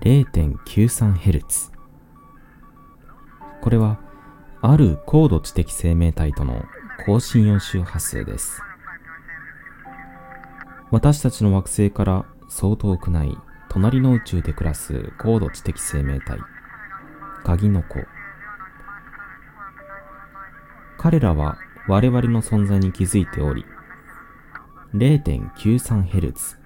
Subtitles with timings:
[0.00, 1.72] 0.93Hz
[3.60, 4.00] これは
[4.62, 6.64] ある高度知的生命体との
[7.04, 8.62] 高信用周波数です。
[10.90, 13.36] 私たちの惑星からそう遠くない
[13.68, 16.38] 隣の宇宙で暮らす高度知的生命体
[17.44, 18.00] 鍵の子
[20.98, 21.58] 彼らは
[21.88, 23.64] 我々の存在に気づいており
[24.94, 26.56] 0.93Hz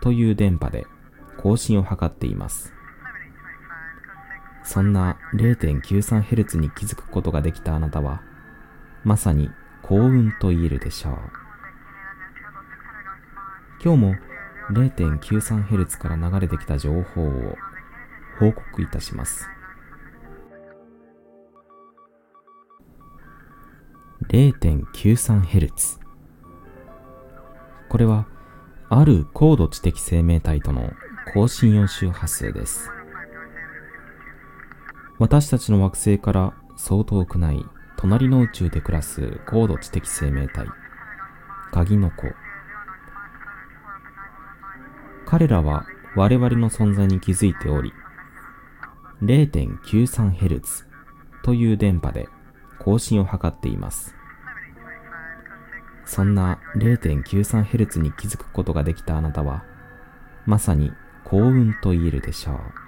[0.00, 0.86] という電波で
[1.36, 2.75] 更新を図っています。
[4.66, 8.20] そんな 0.93Hz に気づくことができたあなたは
[9.04, 9.48] まさに
[9.82, 11.14] 幸運と言えるでしょう。
[13.82, 14.14] 今日も
[14.72, 17.54] 0.93Hz から流れてきた情報を
[18.40, 19.48] 報告いたします。
[24.28, 26.00] 0.93Hz
[27.88, 28.26] これは
[28.88, 30.90] ある高度知的生命体との
[31.32, 32.95] 高信用周波数です。
[35.18, 37.64] 私たちの惑星からそう遠くない
[37.96, 40.66] 隣の宇宙で暮らす高度知的生命体
[41.72, 42.26] 鍵の子
[45.26, 47.92] 彼らは我々の存在に気づいており、
[49.22, 50.86] 0.93Hz
[51.44, 52.28] という電波で
[52.78, 54.14] 更新を図っています。
[56.06, 59.64] そんな 0.93Hz に気づくことができたあなたは、
[60.46, 60.92] まさに
[61.24, 62.85] 幸運と言えるでしょう。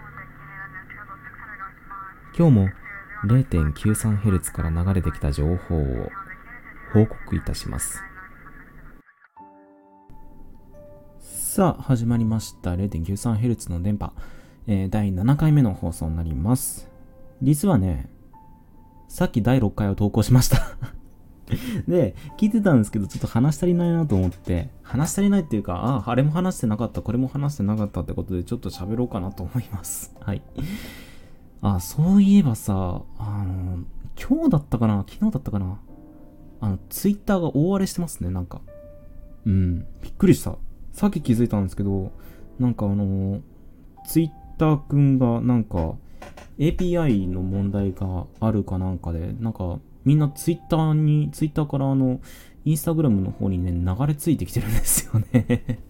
[2.39, 2.69] 今日も
[3.25, 6.09] 0.93Hz から流れてきた情報を
[6.93, 8.01] 報告いたします。
[11.19, 12.77] さあ、始まりました。
[12.77, 14.13] 0.93Hz の電波、
[14.69, 16.89] えー、第7回目の放送になります。
[17.43, 18.09] 実はね、
[19.09, 20.77] さっき第6回を投稿しました
[21.89, 30.15] で、聞いてたんですけど、ちょっと話し足りないなと思って、話し足りないっていうか、ああ、あれも話してなかった、これも話してなかったってことで、ちょっと喋ろうかなと思います。
[30.21, 30.43] はい。
[31.61, 33.85] あ、そういえばさ、あの、
[34.21, 35.05] 今日だったかな？
[35.09, 35.81] 昨日だったかな？
[36.61, 38.61] あの、ツイッターが大荒れしてますね、なんか。
[39.47, 40.57] うん、びっくりした。
[40.93, 42.13] さっき気づいたんですけど、
[42.59, 43.41] なんかあの、
[44.07, 45.95] ツイッターくんがなんか
[46.59, 52.21] API の問題があるかなんかで、なんかみんなツイッターに、ツイッターからあの、
[52.65, 55.81] インスタグラムの方にね、流れ着いてきてるんですよね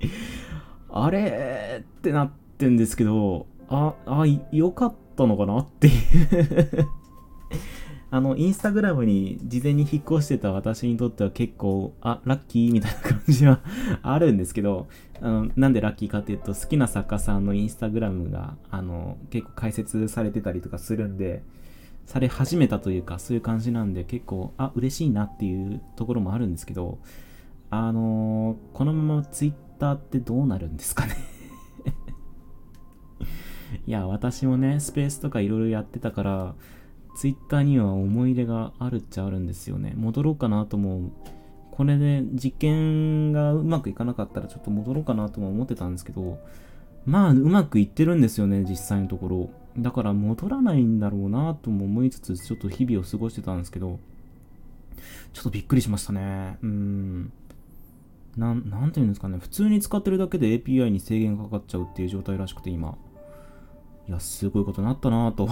[0.90, 6.88] あれってなってんですけど、あ、あ、よかったのかなっていう。
[8.12, 13.60] あの、インスタグラムに事前に引っ越してた私にとっては結構、あ、ラッキーみたいな感じは
[14.02, 14.88] あるんですけど、
[15.20, 21.44] あの、なんでラッキーかっていうと、好きな作家さんのインスタグラムが、あの、結構解説されてたりとかするんで、
[22.06, 26.98] され始めたというか、そういう感じなんで、結構、あ、嬉しいなっていうところもあるんですけど、
[27.70, 31.14] あのこのままツイッターってどうなるんですかね。
[33.86, 36.54] いや、私もね、スペースとかいろいろやってたから、
[37.16, 39.94] ツイッターには思い入れがあるっちゃあるんですよね。
[39.96, 41.10] 戻ろうかなとも、
[41.70, 46.38] これで実験がうまくいかなかったらちょっと戻ろうかなとも思ってたんですけど、
[47.06, 49.50] まあうまくいってるんですよね、実際のところ。
[49.78, 53.98] だから戻らないんだろうなとも思いつつ、ちょっと日々を過ごしてたんですけど、
[55.32, 56.58] ちょっとびっくりしましたね。
[56.62, 57.32] うん。
[58.36, 59.38] なん、なんていうんですかね。
[59.38, 62.96] 普通に使ってるだけで API に制限かかっちゃうっていう状態らしくて今。
[64.10, 65.48] いや、すごいことになったなぁと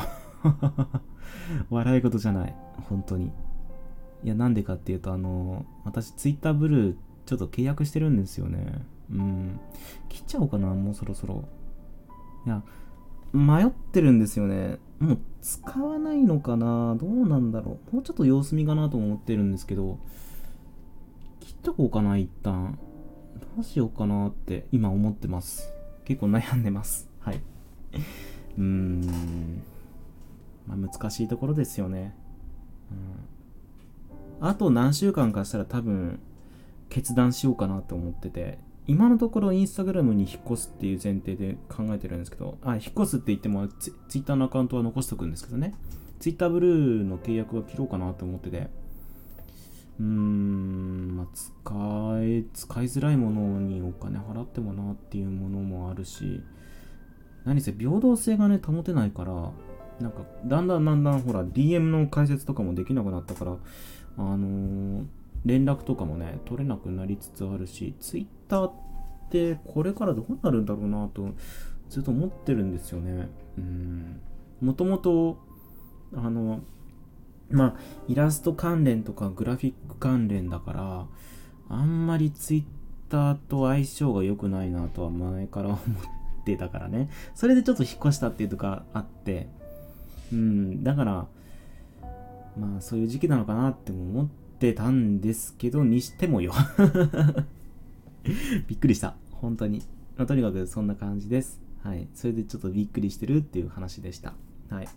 [1.70, 2.54] 笑い事じゃない。
[2.88, 3.26] 本当に。
[4.24, 8.84] いや、なんでかっていうと、あの、私、ツイッターブルー、ちょっと契約してるんですよね。
[9.12, 9.60] うん。
[10.08, 11.44] 切っちゃおうかな、もうそろそろ。
[12.46, 12.64] いや、
[13.32, 14.80] 迷ってるんですよね。
[14.98, 17.94] もう使わないのかなどうなんだろう。
[17.94, 20.00] もうちょっと様子見かなと思ってるんですけど、
[21.38, 22.76] 切っとこうかな、一旦。
[23.56, 25.72] どうしようかなって今思ってます。
[26.04, 27.08] 結構悩んでます。
[27.20, 27.40] はい。
[28.58, 29.62] うーん。
[30.66, 32.14] まあ、難しいところですよね。
[34.40, 34.46] うん。
[34.46, 36.20] あと何週間かしたら多分
[36.90, 45.74] 決断しようかなと思ってて、今のところインスタグラムに引っ越すっていう前提で考えてるんですけど、あ、引っ越すって言ってもツツイッターのアカウントは残しとくんですけどね。
[46.18, 48.70] ツイッターブルーの契約は切ろうかなと思ってて、
[50.00, 51.50] うーん、まあ、使
[52.22, 56.42] え、使いづらいものにお金払ってもなっていうものもあるし、
[57.44, 59.50] 何せ平等性がね、保てないから、
[60.00, 63.56] なんか、だんだんだんだんほら、DM の解説とかもできなくなったから、
[64.16, 65.06] あのー、
[65.44, 68.72] 連絡とかもね、取れなくなりつつあるし、Twitter っ
[69.30, 71.30] てこれからどうなるんだろうなと、
[71.88, 73.28] ずっと思ってるんですよね。
[73.56, 74.20] うん。
[74.60, 75.38] もともと、
[76.14, 76.60] あの、
[77.50, 77.74] まあ、
[78.08, 81.06] イラスト関連とかグラフィック関連だから、
[81.70, 86.17] あんまり Twitter と相性が良くないなとは前から思って
[86.54, 87.10] ってたからね。
[87.34, 89.48] それでちょっと引っ越したっていうとかあって、
[90.32, 91.26] うん、だから、
[92.58, 94.28] まあそういう時期なのかなって思っ
[94.58, 96.52] てたんですけど、にしてもよ。
[98.66, 99.14] びっくりした。
[99.32, 99.82] 本当に。
[100.16, 101.60] まあ、とにかくそんな感じです。
[101.82, 102.08] はい。
[102.14, 104.34] それでちょっとびっくりしてるっていう話でした。
[104.70, 104.88] はい。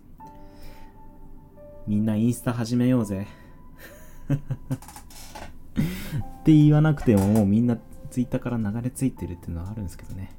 [1.88, 3.28] みんなインスタ始めようぜ。
[6.42, 7.78] って言わなくてももうみんな
[8.10, 10.32] ツイッターから流れ着いてるっていうのはあるんですけどね。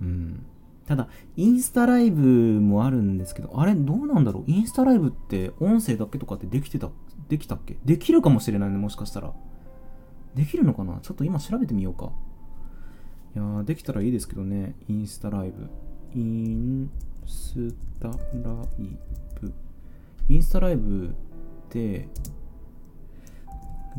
[0.00, 0.46] うん。
[0.86, 4.44] ただ、インスタライブもあるんですけど、あれどうなんだろう？
[4.50, 6.88] インスタライブって音声だけとかってできてた、
[7.28, 7.76] できたっけ？
[7.84, 9.34] できるかもしれないね、もしかしたら。
[10.34, 10.98] できるのかな？
[11.02, 12.10] ちょっと今調べてみようか。
[13.34, 15.68] いやー、できたらいいですけどね、インスタライブ。
[16.14, 16.90] イン
[17.26, 18.16] スタライ
[19.40, 19.52] ブ。
[20.30, 21.10] インスタライブっ
[21.68, 22.08] て、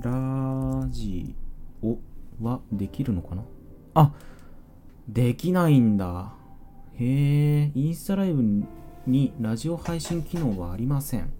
[0.01, 1.35] ラジ
[1.83, 1.97] オ
[2.41, 3.43] はできるのかな？
[3.93, 4.13] あ、
[5.13, 6.33] できないんだ。
[6.93, 8.43] へえ、インスタライブ
[9.07, 11.33] にラジオ配信機能はありません。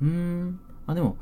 [0.00, 0.60] うーん。
[0.86, 1.16] あ、でも、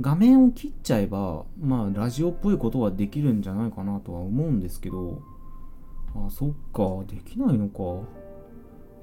[0.00, 5.20] 画面を切っちゃえば、まあ、ラジオっぽいことはできるんじゃないかなとは思うんですけど、
[6.14, 8.08] あ、そっか、できないのか。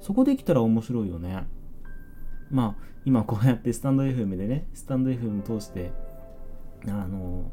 [0.00, 1.46] そこできたら面白いよね。
[2.50, 5.92] まあ、今こうやってスタンド FM でね、スタンド FM 通して、
[6.88, 7.52] あの、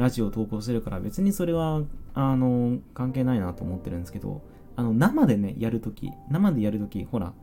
[0.00, 1.82] ラジオを投稿してるから別にそれは、
[2.14, 4.42] あの、関係ないなと思ってるんですけど、
[4.76, 7.34] あの、生でね、やるとき、生でやるとき、ほら、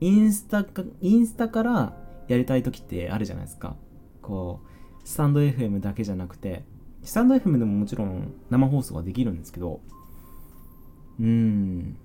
[0.00, 1.96] インスタか、インスタから
[2.26, 3.76] やりたいときってあるじゃないですか。
[4.20, 4.60] こ
[5.04, 6.64] う、スタンド FM だけじゃなくて、
[7.04, 9.80] スタンド FM でももちろん生放送はできるんですけど、
[11.20, 11.96] うん。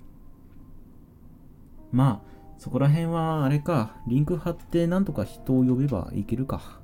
[1.90, 2.28] まあ、
[2.58, 6.80] そこら辺はあれか、リンク貼ってなんとか人を呼べばいけるか。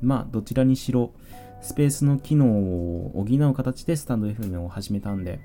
[0.00, 1.12] まあ、どちらにしろ、
[1.60, 5.40] スペースの機能を補う形でスタンド FM を始めたんで、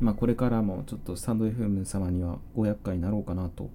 [0.00, 3.70] まあ、これからもちょっとスタンド FM 様にはご厄介になろうかなと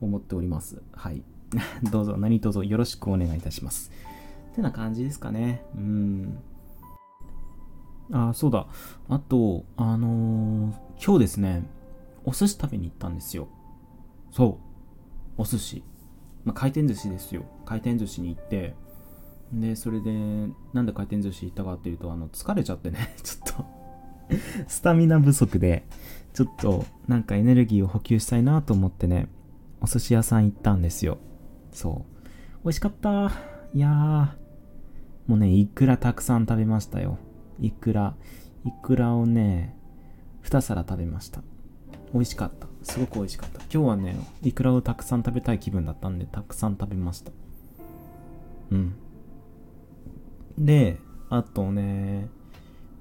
[0.00, 0.80] 思っております。
[0.92, 1.22] はい。
[1.90, 3.90] どうぞ、何卒よろしくお願いいたします。
[4.52, 5.62] ってな感じですかね。
[5.76, 6.38] うん。
[8.12, 8.66] あ、そうだ。
[9.08, 11.64] あと、あのー、今日ですね、
[12.24, 13.48] お寿司食べに行ったんですよ。
[14.30, 14.60] そ
[15.38, 15.42] う。
[15.42, 15.82] お寿司。
[16.44, 17.42] まあ、回転寿司ですよ。
[17.64, 18.74] 回転寿司に行って、
[19.52, 20.12] で、それで、
[20.72, 23.64] なんで回転寿司行ったかっていうと、あの、疲れちゃってね、 ちょっと
[24.66, 25.84] スタミナ不足で、
[26.32, 29.28] ちょっとなんかエネルギーを補給したいなと思ってね、
[29.80, 31.18] お寿司屋さん行ったんですよ。
[31.70, 32.64] そう。
[32.64, 33.30] 美味しかった。
[33.72, 37.18] いやー、もうね、いくらたくさん食べましたよ。
[37.60, 38.16] いくら、
[38.64, 39.76] いくらをね、
[40.44, 41.42] 2皿食べました。
[42.12, 42.66] 美味しかった。
[42.82, 43.60] すごく美味しかった。
[43.72, 47.32] 今日はね、いくらをたくさん食べたい気分だったんで、たくさん食べました。
[48.70, 48.94] うん。
[50.58, 50.98] で、
[51.28, 52.28] あとね、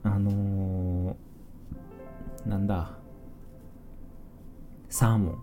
[0.03, 2.97] あのー、なんだ、
[4.89, 5.37] サーモン。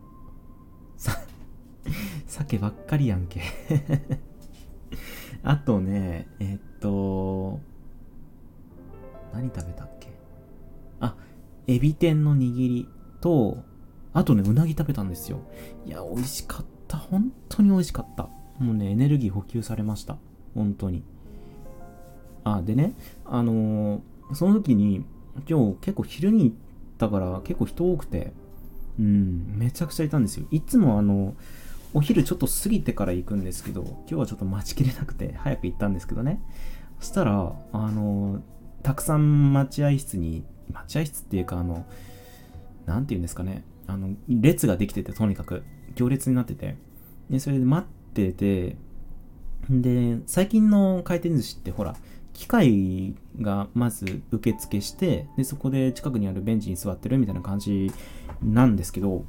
[0.96, 1.12] さ、
[2.26, 3.40] 鮭ばっかりやんけ
[5.42, 7.60] あとね、えっと、
[9.32, 10.12] 何食べたっけ？
[11.00, 11.16] あ、
[11.66, 12.88] エビ天の握り
[13.20, 13.64] と、
[14.12, 15.40] あとね、うなぎ食べたんですよ。
[15.86, 16.98] いや、美味しかった。
[16.98, 18.28] 本当に美味しかった。
[18.58, 20.18] もうね、エネルギー補給されました。
[20.54, 21.02] 本当に。
[22.44, 22.94] あ、でね、
[23.24, 24.00] あのー
[24.34, 25.04] その時に、
[25.48, 26.56] 今日結構昼に行っ
[26.98, 28.32] たから結構人多くて、
[28.98, 30.46] うん、めちゃくちゃいたんですよ。
[30.50, 31.34] いつもあの、
[31.94, 36.42] お昼ちょっと過ぎてから行くんですけど、今日はちょっと待ちきれなくて早く行ったんですけどね。
[37.00, 38.42] そしたら、あの、
[38.82, 41.86] たくさん待合室に、待合室っていうかあの、
[42.86, 43.64] なんて言うんですかね。
[43.86, 45.62] あの、列ができてて、とにかく、
[45.94, 46.76] 行列になってて。
[47.28, 48.76] で、それで待ってて、
[49.68, 51.96] で、最近の回転寿司ってほら、
[52.32, 57.92] 機械がまず受付してでそこで近くにあるベンチに座ってるみたいな感じ
[58.42, 59.24] なんですけど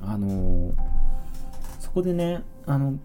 [0.00, 0.72] あの
[1.78, 2.98] そこでねあの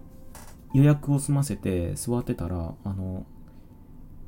[0.74, 3.24] 予約を済ませて座ってたらあの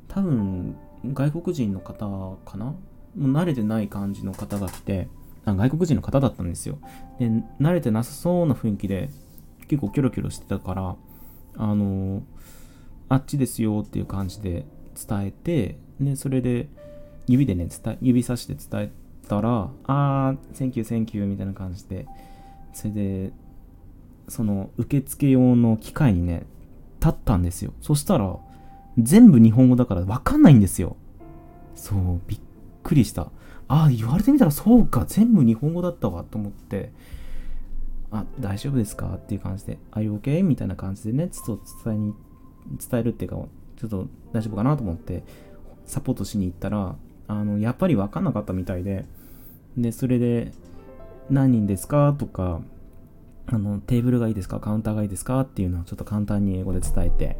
[0.07, 2.65] 多分外国人の方かな？
[2.65, 2.75] も
[3.15, 5.07] う慣れてない感じの方が来て
[5.45, 6.79] あ外国人の方だったんですよ。
[7.19, 7.29] で
[7.59, 9.09] 慣れてなさそうな雰囲気で
[9.67, 10.95] 結構キョロキョロしてたから
[11.57, 12.23] あの
[13.09, 14.65] あっちですよっていう感じで
[15.07, 16.67] 伝えて、で、それで
[17.27, 18.91] 指でね、伝え、指さして伝え
[19.27, 22.07] たら、あー、 Thank you、Thank you みたいな感じで、
[22.73, 23.31] それで、
[24.27, 26.45] その受付用の機械にね、
[26.99, 27.73] 立ったんですよ。
[27.81, 28.37] そしたら、
[28.97, 30.95] 全部日本語だからわかんないんですよ。
[31.75, 32.39] そう、びっ
[32.83, 33.31] くりした。
[33.67, 36.91] ああ、言われてみたらそうか、全部日本語だったわと思って、
[38.09, 39.15] あ、大丈夫ですか？
[39.15, 40.43] っていう感じで、あ、you OK?
[40.43, 42.13] みたいな感じでね、ちょっと伝えに、
[42.89, 43.37] 伝えるっていうか、
[43.77, 45.23] ちょっと大丈夫かなと思って
[45.85, 46.95] サポートしに行ったら、
[47.27, 49.05] あの、やっぱり分かんなかったみたいで、
[49.77, 50.51] で、それで、
[51.29, 52.15] 何人ですか？
[52.17, 52.61] とか、
[53.47, 54.59] あの、テーブルがいいですか？
[54.59, 55.41] カウンターがいいですか？
[55.41, 57.37] っていうのをちょっと簡単に英語で伝えて、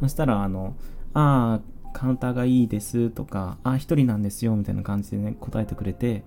[0.00, 0.74] そしたら、あの、
[1.14, 6.24] ああ、カウンターがいいですとか、ああ、一人なんですよみたいな感じでね、答えてくれて、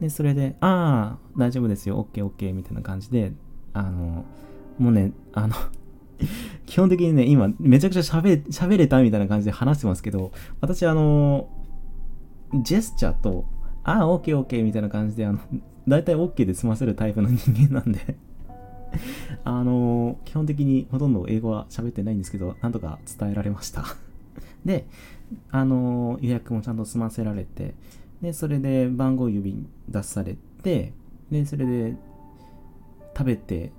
[0.00, 3.32] で、それで、ああ、大丈夫ですよ、OK、OK みたいな感じで、
[3.72, 4.24] あの、
[4.78, 5.54] もうね、あの
[6.66, 11.48] 基本的にね、今、めちゃくちゃ喋、喋れたみたいな感じで話してますけど、私、あの、
[12.62, 13.46] ジェスチャーと、
[13.82, 15.40] ああ、OK、OK みたいな感じで、あの、
[15.86, 18.16] 大体 OK で済ませるタイプの人間なんで。
[19.44, 23.84] あの、基本的にほとんど英語は喋ってないんですけど、なんとか伝えられました。
[24.64, 24.86] で、
[25.50, 27.74] あの、予約もちゃんと済ませられて、
[28.22, 30.92] で、それで番号指出されて、
[31.30, 31.96] で、それで
[33.16, 33.72] 食べて、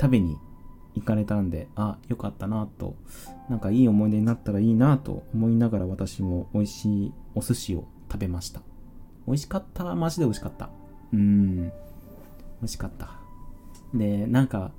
[0.00, 0.36] 食べに
[0.96, 2.96] 行かれたんで、あ、よかったなと、
[3.48, 8.62] なんかいい思い出になったらいいなと思いながら私も美味しいお寿司を食べました。
[9.26, 9.94] 美味しかった。
[9.94, 10.70] マジで美味しかった。
[11.12, 11.66] うん。
[11.66, 11.72] 美
[12.62, 13.10] 味しかった。
[13.94, 14.72] で、なんか、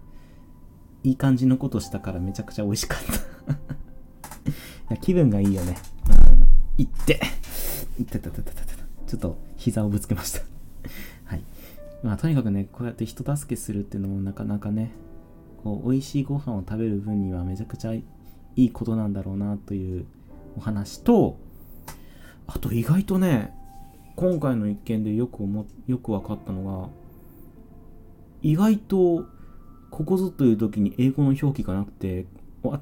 [1.04, 3.00] いい感じのことしたからめちゃくちゃ美味しかっ
[4.90, 5.78] た気分がいいよね。
[6.10, 6.48] うん。
[6.78, 7.20] 行って。
[8.00, 8.68] 行ってたたたたた。
[9.08, 10.42] ちょっと膝をぶつけました
[11.26, 11.44] はい。
[12.04, 14.92] まあとにかくね、こうやって人助けするっていうのもなかなかね、
[15.68, 18.06] こう、美味しいご飯を食べる分にはめちゃくちゃい
[18.56, 20.06] いことなんだろうなという
[20.56, 21.38] お話と、
[22.48, 23.54] あと意外とね、
[24.16, 26.90] 今回の一件でよく思、よく分かったのが、
[28.42, 29.26] 意外と、
[29.92, 32.28] ここぞという時に英語の表記がなくて、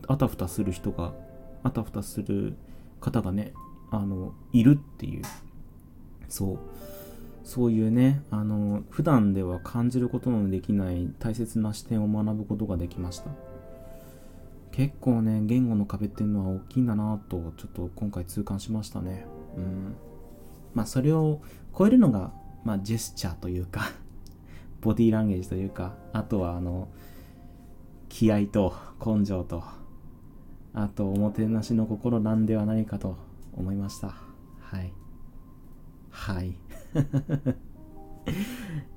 [0.07, 1.13] あたふたする人が、
[1.63, 2.55] あたふたする
[3.01, 3.53] 方がね、
[3.89, 5.23] あの、いるっていう、
[6.29, 6.59] そう。
[7.45, 13.29] そういうね、あの、普段では感じることのできない大切な視点を学ぶことができました。
[14.71, 19.27] 結構ね、言語の壁っていうのは大きいんだなと、ちょっと今回痛感しましたね。
[19.55, 19.95] うん。
[20.73, 21.39] まあ、それを
[21.77, 22.33] 超えるのが、
[22.63, 23.91] まあ、ジェスチャーというか
[24.81, 26.87] ボディーランゲージというか、あとは、あの、
[28.09, 28.73] 気合と
[29.05, 29.63] 根性と、
[30.73, 33.17] あと、おもてなしの心なんではないかと
[33.55, 34.15] 思いました。
[34.59, 34.91] はい。
[36.09, 36.57] はい。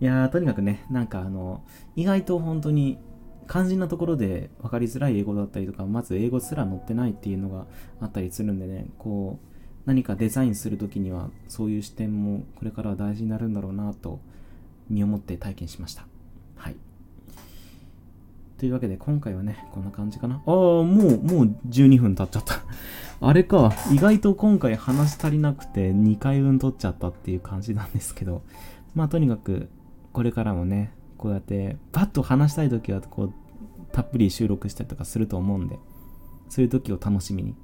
[0.00, 1.64] いやー、とにかくね、なんかあの、
[1.96, 2.98] 意外と本当に
[3.48, 7.66] 肝心なところで分かりづらい英語だったりとか、まず英語すら載ってないっていうのが
[8.00, 9.46] あったりするんでね、こう、
[9.86, 14.20] 何かデザインする時には、そういう視点もこれからは大事になるんだろうなと、
[14.88, 16.07] 身をもって体験しました。
[18.58, 20.34] というわけで、今回はね、こんな感じかな。
[20.34, 22.56] ああ、もう、もう12分経っちゃった
[23.24, 28.42] あれか、意外と今回話足りなくて2回分撮っちゃったっていう感じなんですけど、
[28.96, 29.68] まあとにかく
[30.12, 33.32] これからもね、こうやってパッと話したい時はこう
[33.92, 35.78] たっぷり収録したりとかすると思うんで、
[36.48, 37.54] そういう時を楽しみに。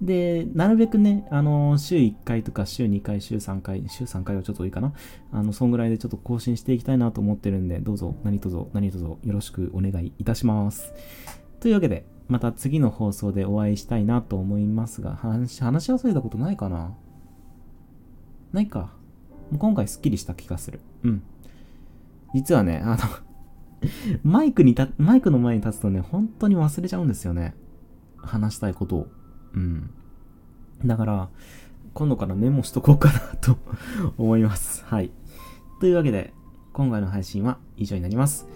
[0.00, 4.92] で、なるべくね、あの、週1回とか週2回、週3回、週3回はちょっと多いかな。
[5.32, 10.92] あの、そんぐらいでちょっと更新していきたいなと思ってるんで、どうぞ、何卒、何卒よろしくお願いいたします。
[11.58, 16.94] というわけで、また次の放送でお会いしたいなと思いますが、話、話し忘れたことないかな？
[18.52, 18.92] ないか
[19.50, 19.58] も。
[19.58, 20.80] 今回スッキリした気がする。
[21.02, 21.22] うん。
[22.34, 22.98] 実はね、あの
[24.22, 27.54] マイクにた、マイクの前に立つとね、本当に忘れちゃうんですよね。
[28.18, 29.06] 話したいことを。
[29.54, 29.90] うん。
[30.84, 31.28] だから、
[31.94, 33.58] 今度からメモしとこうかなと
[34.16, 34.84] 思います。
[34.84, 35.10] はい。
[35.80, 36.32] というわけで、
[36.72, 38.46] 今回の配信は以上になります。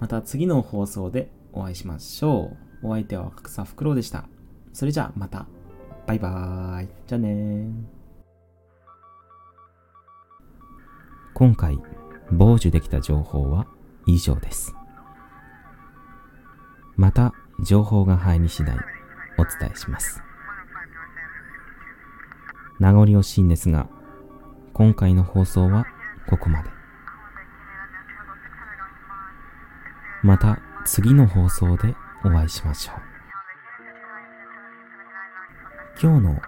[0.00, 2.88] また次の放送でお会いしましょう。
[2.88, 4.24] お相手は若草フクロウでした。
[4.72, 5.46] それじゃあまた。
[6.06, 6.88] バイバーイ。
[7.06, 7.68] じゃあね
[11.34, 11.78] 今回、
[12.30, 13.66] 傍受できた情報は
[14.06, 14.74] 以上です。
[16.96, 17.32] また、
[17.64, 18.76] 情報が入り次第、
[19.38, 20.20] お伝えします。
[22.78, 23.88] 名残惜しいんですが、
[24.72, 25.86] 今回の放送は
[26.28, 26.70] ここまで。
[30.22, 31.94] また次の放送で
[32.24, 32.96] お会いしましょう。
[36.00, 36.40] 今日の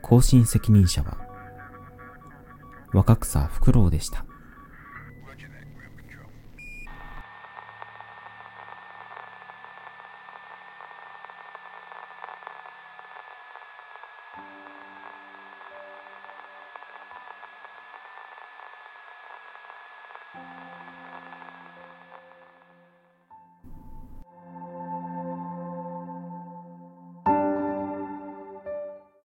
[0.00, 1.18] 更新責任者は
[2.92, 4.24] 若草フクロウでした。